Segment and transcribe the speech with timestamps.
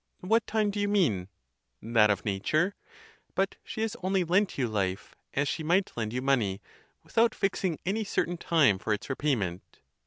[0.21, 1.27] What time do you mean?
[1.79, 2.73] That of nature?
[3.35, 6.59] But she has only lent you life, as she might lend you money,
[7.03, 9.61] without fixing any certain time for its repayment.